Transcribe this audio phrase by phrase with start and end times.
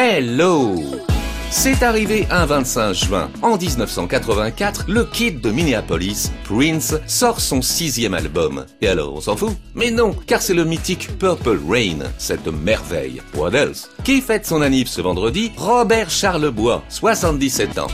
[0.00, 0.76] Hello
[1.50, 3.30] c'est arrivé un 25 juin.
[3.40, 8.66] En 1984, le kid de Minneapolis, Prince, sort son sixième album.
[8.82, 9.56] Et alors, on s'en fout?
[9.74, 13.22] Mais non, car c'est le mythique Purple Rain, cette merveille.
[13.34, 13.88] What else?
[14.04, 15.52] Qui fête son anniv ce vendredi?
[15.56, 17.88] Robert Charlebois, 77 ans.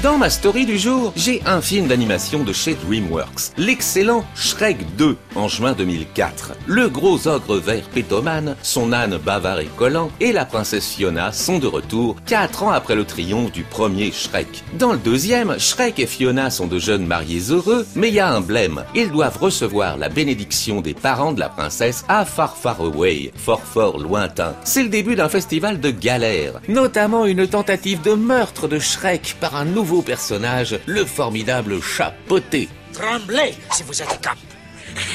[0.00, 5.16] Dans ma story du jour, j'ai un film d'animation de chez DreamWorks, l'excellent Shrek 2
[5.34, 6.52] en juin 2004.
[6.68, 11.58] Le gros ogre vert pétomane, son âne bavard et collant et la princesse Fiona sont
[11.58, 14.62] de retour 4 ans après le triomphe du premier Shrek.
[14.78, 18.30] Dans le deuxième, Shrek et Fiona sont de jeunes mariés heureux, mais il y a
[18.30, 18.84] un blême.
[18.94, 23.64] Ils doivent recevoir la bénédiction des parents de la princesse à Far Far Away, fort
[23.64, 24.54] fort lointain.
[24.62, 29.56] C'est le début d'un festival de galères, notamment une tentative de meurtre de Shrek par
[29.56, 32.68] un nouveau personnage, le formidable chat poté.
[32.92, 34.36] Tremblez si vous êtes cap.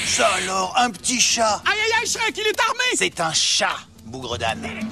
[0.08, 3.78] Ça alors, un petit chat Aïe aïe aïe, Shrek, il est armé C'est un chat
[4.06, 4.34] bougre.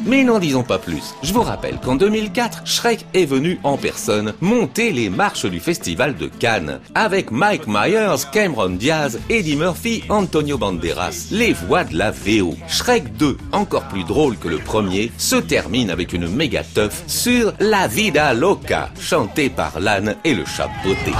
[0.06, 1.16] Mais n'en disons pas plus.
[1.24, 6.16] Je vous rappelle qu'en 2004, Shrek est venu en personne monter les marches du festival
[6.16, 12.12] de Cannes avec Mike Myers, Cameron Diaz, Eddie Murphy, Antonio Banderas, les voix de la
[12.12, 12.56] VO.
[12.68, 17.54] Shrek 2, encore plus drôle que le premier, se termine avec une méga teuf sur
[17.60, 21.12] La Vida Loca, chantée par l'âne et le chat beauté.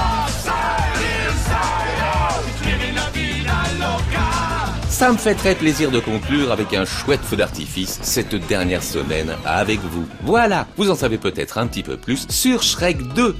[5.02, 9.34] Ça me fait très plaisir de conclure avec un chouette feu d'artifice cette dernière semaine
[9.44, 10.06] avec vous.
[10.22, 13.34] Voilà, vous en savez peut-être un petit peu plus sur Shrek 2.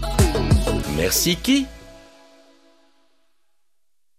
[0.97, 1.67] Merci qui